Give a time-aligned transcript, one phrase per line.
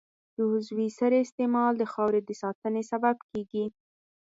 [0.35, 3.65] د عضوي سرې استعمال د خاورې د ساتنې سبب کېږي.